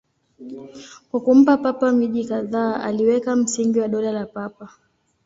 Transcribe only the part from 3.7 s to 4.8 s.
wa Dola la Papa.